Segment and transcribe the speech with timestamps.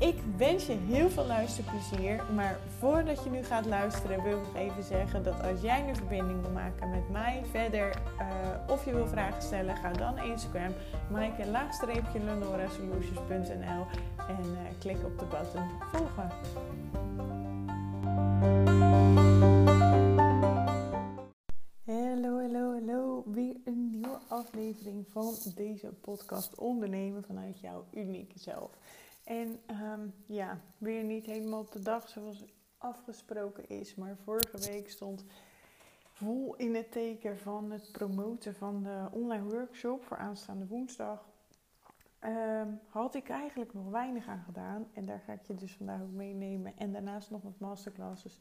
[0.00, 2.24] Ik wens je heel veel luisterplezier.
[2.34, 6.40] Maar voordat je nu gaat luisteren, wil ik even zeggen dat als jij een verbinding
[6.40, 10.72] wil maken met mij verder uh, of je wil vragen stellen, ga dan Instagram,
[11.10, 12.20] maaike laagstreepje
[12.76, 13.86] solutions.nl
[14.28, 16.30] en uh, klik op de button volgen.
[21.84, 23.22] Hallo, hallo, hallo.
[23.26, 28.70] Weer een nieuwe aflevering van deze podcast Ondernemen vanuit jouw unieke zelf.
[29.30, 32.44] En ehm, ja, weer niet helemaal op de dag zoals
[32.78, 33.94] afgesproken is.
[33.94, 35.24] Maar vorige week stond
[36.12, 41.28] vol in het teken van het promoten van de online workshop voor aanstaande woensdag.
[42.24, 44.88] Um, had ik eigenlijk nog weinig aan gedaan.
[44.92, 46.76] En daar ga ik je dus vandaag ook meenemen.
[46.76, 48.38] En daarnaast nog wat masterclasses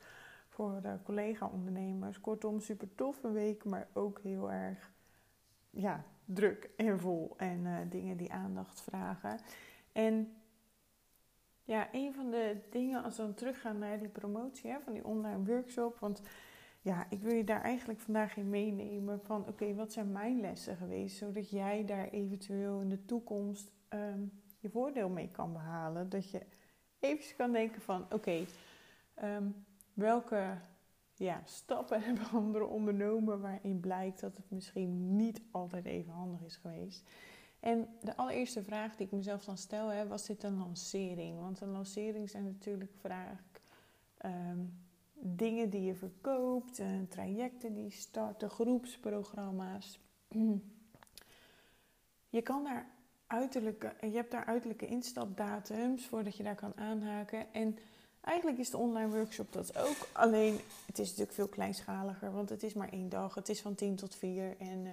[0.47, 2.21] voor de collega-ondernemers.
[2.21, 4.92] Kortom, super toffe week, maar ook heel erg
[5.69, 7.33] ja, druk en vol.
[7.38, 9.39] En uh, dingen die aandacht vragen.
[9.92, 10.33] En
[11.70, 15.06] ja, een van de dingen als we dan teruggaan naar die promotie hè, van die
[15.06, 16.00] online workshop.
[16.00, 16.22] Want
[16.81, 20.76] ja, ik wil je daar eigenlijk vandaag in meenemen van oké, wat zijn mijn lessen
[20.78, 21.17] geweest?
[21.17, 24.20] Zodat jij daar eventueel in de toekomst ehm,
[24.59, 26.09] je voordeel mee kan behalen.
[26.09, 26.42] Dat je
[27.00, 28.45] even kan denken van oké,
[29.14, 29.48] ehm,
[29.94, 30.58] welke
[31.14, 36.56] ja, stappen hebben anderen ondernomen waarin blijkt dat het misschien niet altijd even handig is
[36.56, 37.09] geweest.
[37.59, 41.39] En de allereerste vraag die ik mezelf dan stel, hè, was dit een lancering?
[41.39, 43.61] Want een lancering zijn natuurlijk vaak
[44.25, 44.73] um,
[45.13, 49.99] dingen die je verkoopt, uh, trajecten die starten, groepsprogramma's.
[52.30, 52.89] Je kan daar
[53.27, 57.53] uiterlijke, je hebt daar uiterlijke instapdatums voordat je daar kan aanhaken.
[57.53, 57.77] En
[58.21, 60.08] eigenlijk is de online workshop dat ook.
[60.11, 63.36] Alleen het is natuurlijk veel kleinschaliger, want het is maar één dag.
[63.36, 64.86] Het is van 10 tot 4 en...
[64.86, 64.92] Uh,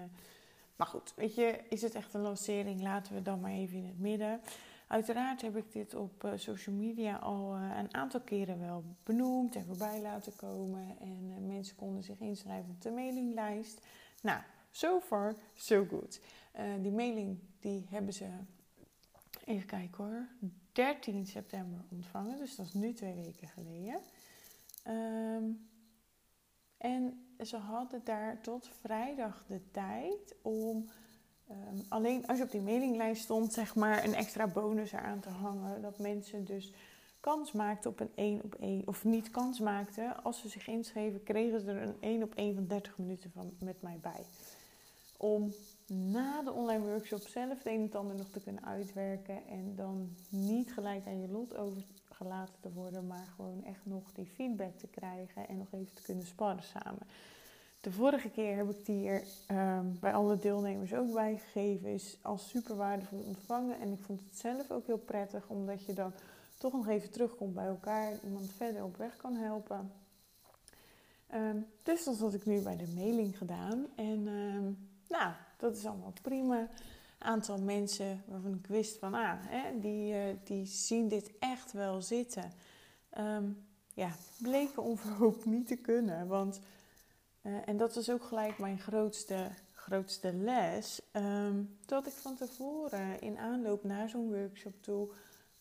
[0.77, 2.83] maar goed, weet je, is het echt een lancering?
[2.83, 4.41] Laten we dan maar even in het midden.
[4.87, 9.57] Uiteraard heb ik dit op uh, social media al uh, een aantal keren wel benoemd
[9.57, 10.97] en voorbij laten komen.
[11.01, 13.87] En uh, mensen konden zich inschrijven op de mailinglijst.
[14.23, 16.21] Nou, so far, so good.
[16.81, 18.27] die mailing die hebben ze,
[19.45, 20.27] even kijken hoor,
[20.73, 22.39] 13 september ontvangen.
[22.39, 24.01] Dus dat is nu twee weken geleden.
[24.87, 25.69] Um,
[26.79, 30.89] en ze hadden daar tot vrijdag de tijd om
[31.51, 35.29] um, alleen als je op die mailinglijst stond, zeg maar een extra bonus eraan te
[35.29, 35.83] hangen.
[35.83, 36.73] Dat mensen dus
[37.21, 40.25] kans maakten op een 1 op 1, of niet kans maakten.
[40.25, 43.53] Als ze zich inschreven, kregen ze er een 1 op 1 van 30 minuten van,
[43.59, 44.25] met mij bij.
[45.17, 45.53] Om
[45.87, 49.47] na de online workshop zelf het een en ander nog te kunnen uitwerken.
[49.47, 51.55] En dan niet gelijk aan je lot
[52.17, 56.03] overgelaten te worden, maar gewoon echt nog die feedback te krijgen en nog even te
[56.03, 57.07] kunnen sparren samen.
[57.81, 61.89] De vorige keer heb ik die er ehm, bij alle deelnemers ook bijgegeven.
[61.89, 63.81] Is als super waardevol ontvangen.
[63.81, 66.13] En ik vond het zelf ook heel prettig, omdat je dan
[66.59, 68.13] toch nog even terugkomt bij elkaar.
[68.13, 69.93] En iemand verder op weg kan helpen.
[71.35, 73.87] Um, dus dat had ik nu bij de mailing gedaan.
[73.97, 74.73] En ehm,
[75.09, 76.69] nou, dat is allemaal prima.
[77.19, 82.03] Aantal mensen waarvan ik wist van, ah, hè, die, uh, die zien dit echt wel
[82.03, 82.53] zitten.
[83.95, 86.27] ja, bleken onverhoopt niet te kunnen.
[86.27, 86.61] Want
[87.43, 91.01] uh, en dat was ook gelijk mijn grootste, grootste les.
[91.13, 95.09] Um, dat ik van tevoren in aanloop naar zo'n workshop toe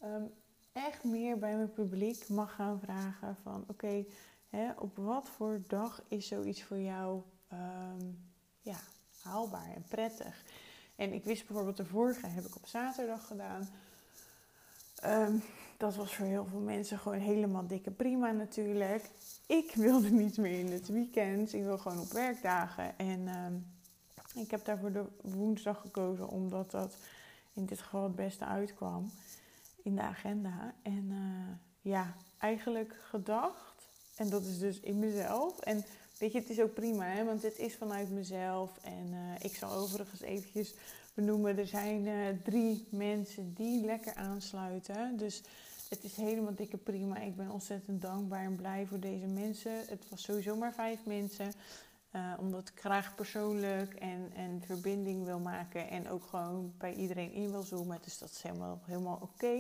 [0.03, 0.31] um,
[0.71, 4.05] echt meer bij mijn publiek mag gaan vragen van oké,
[4.77, 7.21] op wat voor dag is zoiets voor jou
[7.53, 8.77] um, ja,
[9.21, 10.43] haalbaar en prettig?
[10.95, 13.69] En ik wist bijvoorbeeld de vorige heb ik op zaterdag gedaan.
[15.05, 15.43] Um,
[15.77, 19.09] dat was voor heel veel mensen gewoon helemaal dikke prima natuurlijk.
[19.45, 21.53] Ik wilde niet meer in het weekend.
[21.53, 22.97] Ik wil gewoon op werkdagen.
[22.97, 26.97] En uh, ik heb daarvoor de woensdag gekozen, omdat dat
[27.53, 29.11] in dit geval het beste uitkwam
[29.83, 30.73] in de agenda.
[30.81, 33.87] En uh, ja, eigenlijk gedacht.
[34.15, 35.59] En dat is dus in mezelf.
[35.59, 35.83] En
[36.17, 37.23] weet je, het is ook prima, hè?
[37.23, 38.77] want dit is vanuit mezelf.
[38.81, 40.73] En uh, ik zal overigens eventjes
[41.13, 41.57] benoemen.
[41.57, 45.17] Er zijn uh, drie mensen die lekker aansluiten.
[45.17, 45.41] Dus
[45.89, 47.17] het is helemaal dikke prima.
[47.17, 49.71] Ik ben ontzettend dankbaar en blij voor deze mensen.
[49.87, 51.53] Het was sowieso maar vijf mensen.
[52.15, 55.89] Uh, omdat ik graag persoonlijk en, en verbinding wil maken.
[55.89, 57.99] En ook gewoon bij iedereen in wil zoomen.
[58.03, 59.59] Dus dat is helemaal, helemaal oké.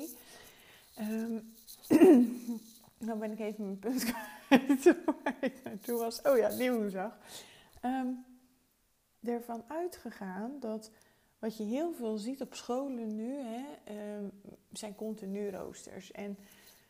[0.99, 1.53] Um,
[3.05, 4.03] nou ben ik even mijn punt
[4.47, 6.21] kwijt waar ik naartoe was.
[6.21, 7.17] Oh ja, die woensdag.
[7.81, 8.25] Um,
[9.23, 10.91] ervan uitgegaan dat
[11.39, 13.63] wat je heel veel ziet op scholen nu, hè,
[14.15, 14.31] um,
[14.71, 16.11] zijn continu roosters.
[16.11, 16.37] En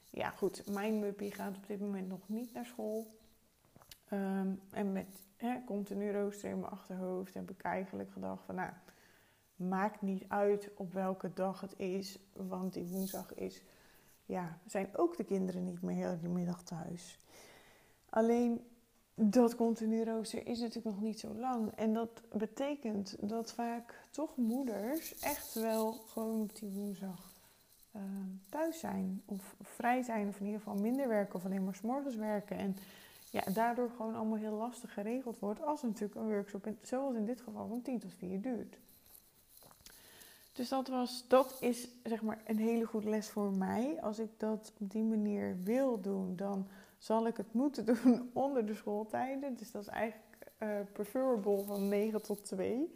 [0.10, 3.14] ja, goed, mijn muppie gaat op dit moment nog niet naar school.
[4.70, 8.72] en met hè, continu rooster in mijn achterhoofd heb ik eigenlijk gedacht van, nou,
[9.56, 13.62] maakt niet uit op welke dag het is, want die woensdag is,
[14.26, 17.20] ja, zijn ook de kinderen niet meer heel de middag thuis.
[18.10, 18.62] Alleen
[19.16, 21.72] dat continu rooster is natuurlijk nog niet zo lang.
[21.76, 27.34] En dat betekent dat vaak toch moeders echt wel gewoon op die woensdag
[27.96, 28.02] uh,
[28.50, 29.22] thuis zijn.
[29.26, 32.58] Of vrij zijn, of in ieder geval minder werken, of alleen maar s'morgens werken.
[32.58, 32.76] En
[33.32, 37.42] ja, daardoor gewoon allemaal heel lastig geregeld wordt als natuurlijk een workshop, zoals in dit
[37.42, 38.78] geval, van 10 tot 4 duurt.
[40.56, 44.02] Dus dat, was, dat is zeg maar een hele goede les voor mij.
[44.02, 46.68] Als ik dat op die manier wil doen, dan
[46.98, 49.56] zal ik het moeten doen onder de schooltijden.
[49.56, 52.92] Dus dat is eigenlijk uh, preferable van 9 tot 2.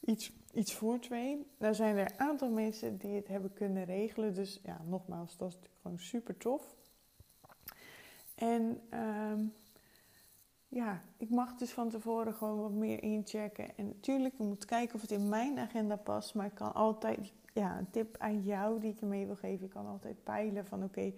[0.00, 1.46] Iets, iets voor 2.
[1.58, 4.34] Daar zijn er een aantal mensen die het hebben kunnen regelen.
[4.34, 6.74] Dus ja, nogmaals, dat is gewoon super tof.
[8.34, 8.80] En
[9.30, 9.54] um,
[10.74, 13.76] ja, ik mag dus van tevoren gewoon wat meer inchecken.
[13.76, 16.34] En natuurlijk, we moeten kijken of het in mijn agenda past.
[16.34, 19.64] Maar ik kan altijd, ja, een tip aan jou die ik je mee wil geven.
[19.64, 21.12] Ik kan altijd peilen van oké,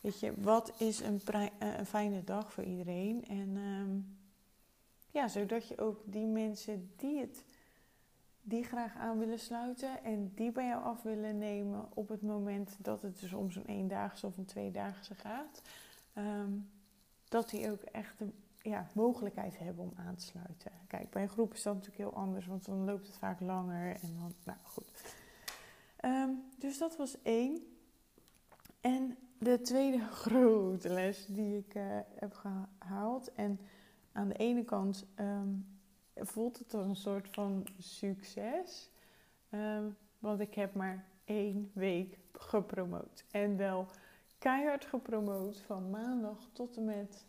[0.00, 1.20] weet je, wat is een,
[1.58, 3.24] eh, fijne dag voor iedereen?
[3.28, 4.18] En um,
[5.10, 7.44] ja, zodat je ook die mensen die het
[8.42, 12.76] die graag aan willen sluiten en die bij jou af willen nemen op het moment
[12.78, 15.62] dat het dus om zo'n eendaagse of een tweedaagse gaat,
[16.14, 16.70] um,
[17.28, 18.20] dat die ook echt
[18.62, 20.72] ja, mogelijkheid hebben om aan te sluiten.
[20.86, 23.94] Kijk, bij een groep is dat natuurlijk heel anders, want dan loopt het vaak langer
[23.94, 25.14] en dan, nou goed.
[25.96, 27.62] Ehm, dus dat was één.
[28.80, 33.32] En de tweede grote les die ik uh, heb gehaald.
[33.34, 33.60] En
[34.12, 35.78] aan de ene kant um,
[36.14, 38.90] voelt het als een soort van succes.
[39.50, 43.24] Um, want ik heb maar één week gepromoot.
[43.30, 43.86] En wel
[44.38, 47.26] keihard gepromoot van maandag tot en met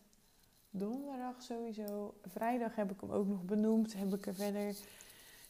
[0.72, 2.14] donderdag sowieso.
[2.26, 3.94] Vrijdag heb ik hem ook nog benoemd.
[3.94, 4.76] Heb ik er verder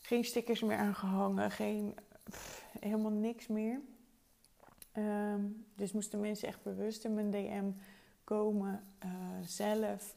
[0.01, 1.51] geen stickers meer aan gehangen.
[1.51, 1.95] Geen,
[2.79, 3.81] helemaal niks meer.
[4.97, 7.71] Um, dus moesten mensen echt bewust in mijn DM
[8.23, 10.15] komen uh, zelf.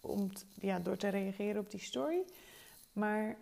[0.00, 0.30] Om
[0.60, 2.24] ja, door te reageren op die story.
[2.92, 3.36] Maar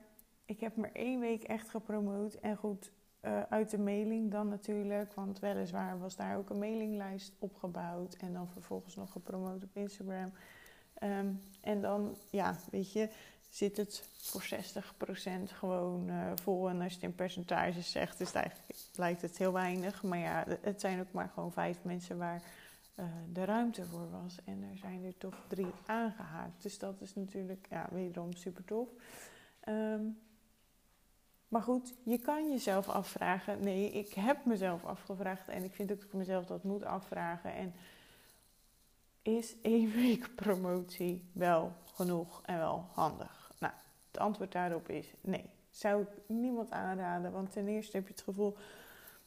[0.45, 2.35] ik heb maar één week echt gepromoot.
[2.35, 2.91] En goed,
[3.25, 5.15] uh, uit de mailing dan natuurlijk.
[5.15, 8.15] Want weliswaar was daar ook een mailinglijst opgebouwd.
[8.15, 10.33] En dan vervolgens nog gepromoot op Instagram.
[11.03, 13.09] Um, en dan, ja, weet je,
[13.49, 16.69] zit het voor 60% gewoon uh, vol.
[16.69, 20.03] En als je het in percentages zegt, is het eigenlijk, lijkt het heel weinig.
[20.03, 22.43] Maar ja, het zijn ook maar gewoon vijf mensen waar
[22.97, 24.37] uh, de ruimte voor was.
[24.45, 26.63] En er zijn er toch drie aangehaakt.
[26.63, 28.89] Dus dat is natuurlijk, ja, wederom super tof.
[29.69, 30.19] Um,
[31.49, 33.65] maar goed, je kan jezelf afvragen.
[33.65, 35.49] Nee, ik heb mezelf afgevraagd.
[35.49, 37.55] En ik vind ook dat ik mezelf dat moet afvragen.
[37.55, 37.75] En
[39.23, 43.53] is één week promotie wel genoeg en wel handig?
[43.59, 43.73] Nou,
[44.11, 45.51] het antwoord daarop is nee.
[45.71, 48.57] Zou ik niemand aanraden, want ten eerste heb je het gevoel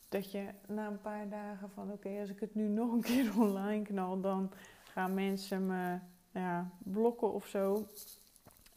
[0.10, 3.32] dat je na een paar dagen van oké, als ik het nu nog een keer
[3.42, 4.52] online knal, dan
[4.84, 5.98] gaan mensen me
[6.32, 7.88] ja, blokken of zo.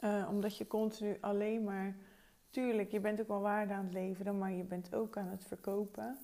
[0.01, 1.97] Uh, omdat je continu alleen maar,
[2.51, 5.45] tuurlijk, je bent ook wel waarde aan het leveren, maar je bent ook aan het
[5.45, 6.19] verkopen.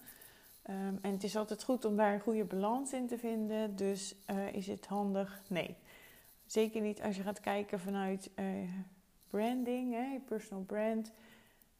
[0.71, 3.76] Um, en het is altijd goed om daar een goede balans in te vinden.
[3.76, 5.42] Dus uh, is het handig?
[5.49, 5.76] Nee.
[6.47, 8.47] Zeker niet als je gaat kijken vanuit uh,
[9.31, 11.12] branding, hè, je personal brand.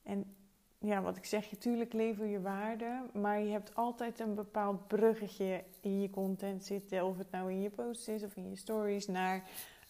[0.03, 0.35] En
[0.79, 5.65] ja, wat ik zeg, natuurlijk lever je waarde, maar je hebt altijd een bepaald bruggetje
[5.81, 7.05] in je content zitten.
[7.05, 9.43] Of het nou in je posts is of in je stories naar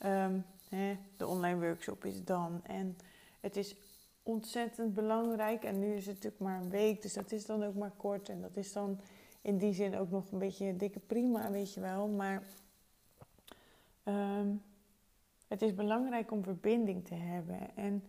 [0.04, 2.60] um, hè, de online workshop is dan.
[2.62, 2.96] En
[3.40, 3.76] het is
[4.22, 5.64] ontzettend belangrijk.
[5.64, 8.28] En nu is het natuurlijk maar een week, dus dat is dan ook maar kort.
[8.28, 9.00] En dat is dan
[9.42, 12.08] in die zin ook nog een beetje dikke prima, weet je wel.
[12.08, 12.42] Maar
[14.04, 14.62] um,
[15.48, 17.76] het is belangrijk om verbinding te hebben.
[17.76, 18.02] En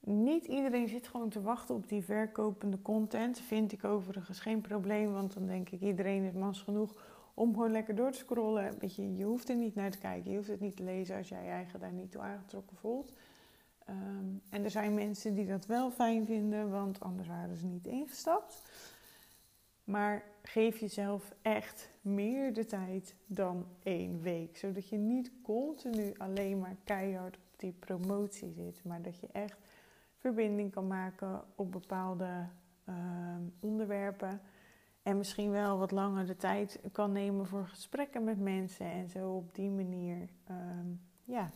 [0.00, 3.40] niet iedereen zit gewoon te wachten op die verkopende content.
[3.40, 6.94] Vind ik overigens geen probleem, want dan denk ik iedereen is mans genoeg
[7.34, 8.74] om gewoon lekker door te scrollen.
[9.16, 11.42] Je hoeft er niet naar te kijken, je hoeft het niet te lezen als jij
[11.42, 13.12] je eigen daar niet toe aangetrokken voelt.
[13.88, 17.86] Um, en er zijn mensen die dat wel fijn vinden, want anders waren ze niet
[17.86, 18.62] ingestapt.
[19.84, 24.56] Maar geef jezelf echt meer de tijd dan één week.
[24.56, 28.84] Zodat je niet continu alleen maar keihard op die promotie zit.
[28.84, 29.58] Maar dat je echt
[30.16, 32.46] verbinding kan maken op bepaalde
[32.88, 32.94] uh,
[33.60, 34.40] onderwerpen.
[35.02, 38.86] En misschien wel wat langer de tijd kan nemen voor gesprekken met mensen.
[38.86, 40.86] En zo op die manier, ehm,
[41.24, 41.50] ja,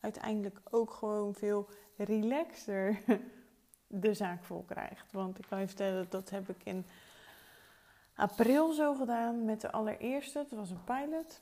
[0.00, 3.00] uiteindelijk ook gewoon veel relaxer
[3.86, 5.12] de zaak vol krijgt.
[5.12, 6.86] Want ik kan je vertellen, dat heb ik in
[8.14, 10.38] april zo gedaan met de allereerste.
[10.38, 11.40] Het was een pilot.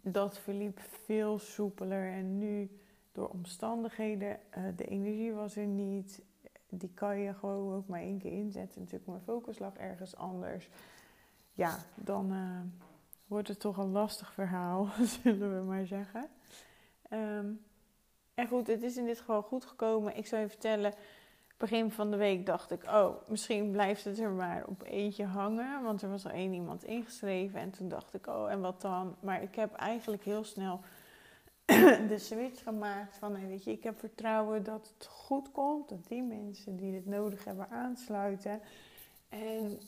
[0.00, 2.12] Dat verliep veel soepeler.
[2.12, 2.70] En nu
[3.12, 6.22] door omstandigheden, uh, de energie was er niet.
[6.68, 8.80] Die kan je gewoon ook maar één keer inzetten.
[8.80, 10.68] Natuurlijk, mijn focus lag ergens anders.
[11.52, 12.60] Ja, dan uh,
[13.26, 14.88] wordt het toch een lastig verhaal,
[15.22, 16.28] zullen we maar zeggen.
[17.12, 17.64] Um,
[18.34, 20.16] en goed, het is in dit geval goed gekomen.
[20.16, 20.92] Ik zou je vertellen,
[21.56, 25.82] begin van de week dacht ik, oh, misschien blijft het er maar op eentje hangen.
[25.82, 27.60] Want er was al één iemand ingeschreven.
[27.60, 29.16] En toen dacht ik, oh, en wat dan?
[29.20, 30.80] Maar ik heb eigenlijk heel snel
[32.10, 35.88] de switch gemaakt van, weet je, ik heb vertrouwen dat het goed komt.
[35.88, 38.60] Dat die mensen die dit nodig hebben aansluiten.
[39.28, 39.78] En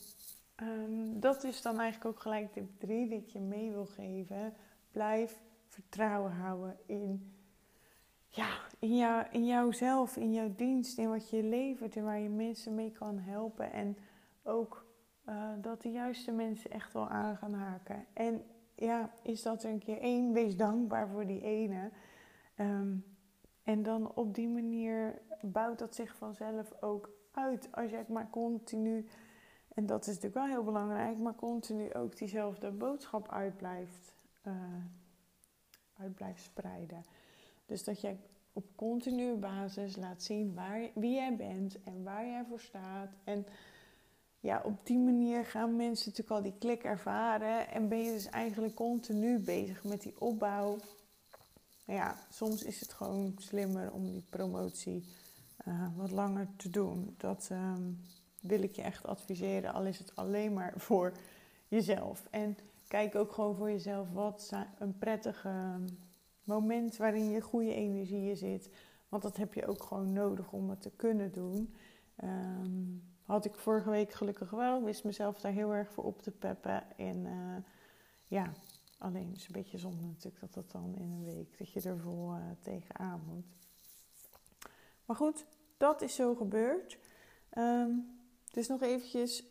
[0.55, 4.53] um, dat is dan eigenlijk ook gelijk tip 3 die ik je mee wil geven.
[4.91, 7.33] Blijf vertrouwen houden in
[8.31, 8.49] ja,
[8.79, 12.75] in, jou, in jouzelf, in jouw dienst, in wat je levert en waar je mensen
[12.75, 13.71] mee kan helpen.
[13.71, 13.97] En
[14.43, 14.85] ook
[15.29, 18.05] uh, dat de juiste mensen echt wel aan gaan haken.
[18.13, 18.43] En
[18.75, 21.91] ja, is dat een keer één, wees dankbaar voor die ene.
[22.57, 23.05] Um,
[23.63, 27.67] en dan op die manier bouwt dat zich vanzelf ook uit.
[27.71, 29.07] Als jij maar continu,
[29.73, 34.15] en dat is natuurlijk wel heel belangrijk, maar continu ook diezelfde boodschap uit blijft,
[34.47, 34.53] uh,
[35.99, 37.05] uit blijft spreiden.
[37.65, 38.17] Dus dat jij
[38.53, 43.09] op continue basis laat zien waar, wie jij bent en waar jij voor staat.
[43.23, 43.45] En
[44.39, 47.67] ja, op die manier gaan mensen natuurlijk al die klik ervaren.
[47.67, 50.77] En ben je dus eigenlijk continu bezig met die opbouw.
[51.85, 55.05] Nou ja, soms is het gewoon slimmer om die promotie
[55.67, 57.15] uh, wat langer te doen.
[57.17, 57.99] Dat um,
[58.41, 61.13] wil ik je echt adviseren, al is het alleen maar voor
[61.67, 62.27] jezelf.
[62.29, 62.57] En
[62.89, 65.79] kijk ook gewoon voor jezelf wat een prettige
[66.43, 68.69] moment waarin je goede energieën zit.
[69.09, 71.75] Want dat heb je ook gewoon nodig om het te kunnen doen.
[72.23, 74.83] Um, had ik vorige week gelukkig wel.
[74.83, 76.97] Wist mezelf daar heel erg voor op te peppen.
[76.97, 77.55] En uh,
[78.27, 78.53] ja,
[78.97, 81.99] alleen is een beetje zonde natuurlijk dat dat dan in een week, dat je er
[81.99, 83.45] vol uh, tegenaan moet.
[85.05, 85.45] Maar goed,
[85.77, 86.99] dat is zo gebeurd.
[87.57, 88.19] Um,
[88.51, 89.43] dus nog eventjes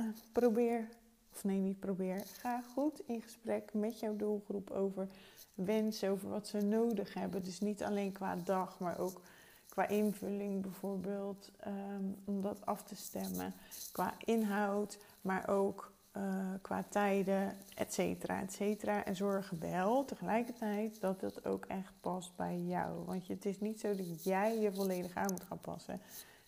[0.00, 0.88] uh, probeer,
[1.32, 5.08] of nee niet probeer, ga goed in gesprek met jouw doelgroep over
[5.54, 7.42] wensen, over wat ze nodig hebben.
[7.42, 9.20] Dus niet alleen qua dag, maar ook
[9.68, 13.54] qua invulling bijvoorbeeld, um, om dat af te stemmen.
[13.92, 19.04] Qua inhoud, maar ook uh, qua tijden, et cetera, et cetera.
[19.04, 23.04] En zorg wel tegelijkertijd dat het ook echt past bij jou.
[23.04, 26.00] Want het is niet zo dat jij je volledig aan moet gaan passen.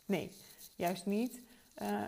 [0.07, 0.31] Nee,
[0.77, 1.41] juist niet.
[1.83, 2.05] Uh,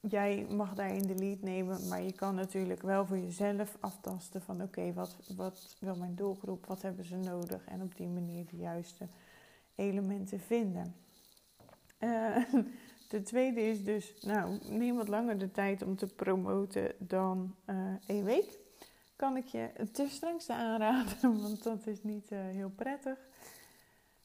[0.00, 4.62] jij mag daarin de lead nemen, maar je kan natuurlijk wel voor jezelf aftasten van
[4.62, 8.56] oké, wat, wat wil mijn doelgroep, wat hebben ze nodig en op die manier de
[8.56, 9.08] juiste
[9.74, 10.94] elementen vinden.
[11.98, 12.36] Uh,
[13.08, 17.76] de tweede is dus, nou, neem wat langer de tijd om te promoten dan uh,
[18.06, 18.58] één week.
[19.16, 23.18] Kan ik je het strengste aanraden, want dat is niet uh, heel prettig.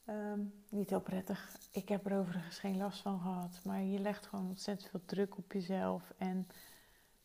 [0.10, 1.58] Um, niet heel prettig.
[1.72, 3.60] Ik heb er overigens geen last van gehad.
[3.64, 6.14] Maar je legt gewoon ontzettend veel druk op jezelf.
[6.18, 6.48] En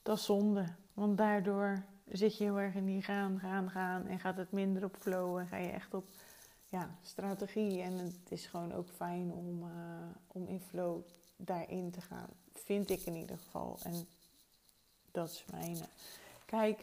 [0.02, 0.64] dat is zonde.
[0.94, 4.06] Want daardoor zit je heel erg in die gaan, gaan, gaan.
[4.06, 5.38] En gaat het minder op flow.
[5.38, 6.04] En ga je echt op
[6.68, 7.80] ja, strategie.
[7.80, 9.68] En het is gewoon ook fijn om, uh,
[10.26, 11.02] om in flow
[11.36, 12.28] daarin te gaan.
[12.52, 13.78] Vind ik in ieder geval.
[13.82, 14.06] En
[15.10, 15.76] dat is mijn.
[16.44, 16.82] Kijk.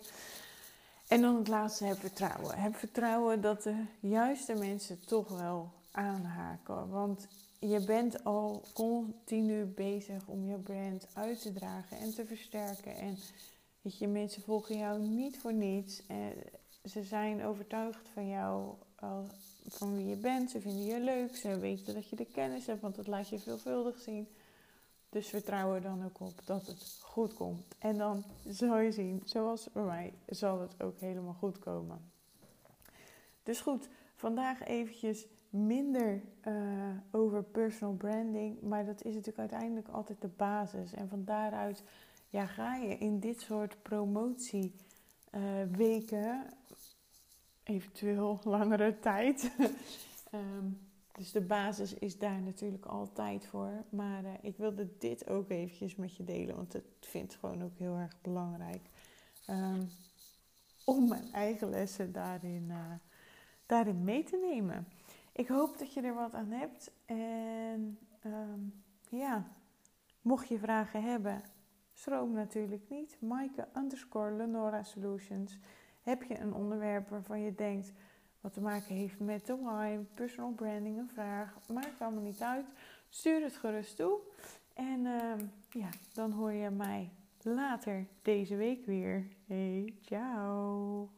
[1.08, 2.58] En dan het laatste, heb vertrouwen.
[2.58, 6.90] Heb vertrouwen dat de juiste mensen toch wel aanhaken.
[6.90, 7.28] Want
[7.60, 12.96] je bent al continu bezig om je brand uit te dragen en te versterken.
[12.96, 13.18] En
[13.82, 16.06] weet je, mensen volgen jou niet voor niets.
[16.08, 16.34] En
[16.84, 18.74] ze zijn overtuigd van jou,
[19.68, 20.52] van wie je bent.
[20.52, 21.36] Ze vinden je leuk.
[21.36, 24.28] Ze weten dat je de kennis hebt, want dat laat je veelvuldig zien.
[25.10, 27.76] Dus vertrouw er dan ook op dat het goed komt.
[27.80, 32.12] En dan zal je zien, zoals bij mij, zal het ook helemaal goed komen.
[33.44, 36.54] Dus goed, vandaag eventjes minder uh,
[37.12, 38.62] over personal branding.
[38.62, 40.94] Maar dat is natuurlijk uiteindelijk altijd de basis.
[40.94, 41.84] En van daaruit
[42.30, 44.76] ja, ga je in dit soort promotieweken,
[46.12, 46.42] uh,
[47.64, 49.52] eventueel langere tijd.
[50.34, 50.80] um,
[51.18, 53.84] dus de basis is daar natuurlijk altijd voor.
[53.90, 57.64] Maar uh, ik wilde dit ook eventjes met je delen, want ik vind het gewoon
[57.64, 58.90] ook heel erg belangrijk.
[59.50, 59.90] Um,
[60.86, 62.72] om mijn eigen lessen daarin,
[63.68, 64.88] daarin mee te nemen.
[65.32, 66.92] Ik hoop dat je er wat aan hebt.
[67.06, 69.48] En um, ja,
[70.22, 71.44] mocht je vragen hebben,
[71.98, 73.18] Schroom natuurlijk niet.
[73.20, 75.58] Maaike underscore Lenora Solutions.
[76.02, 77.94] Heb je een onderwerp waarvan je denkt
[78.42, 82.66] wat te maken heeft met why, personal branding, een vraag, maakt allemaal niet uit.
[83.10, 84.20] Stuur het gerust toe.
[84.74, 89.28] En ehm, ja, dan hoor je mij later deze week weer.
[89.46, 91.17] Hey, ciao!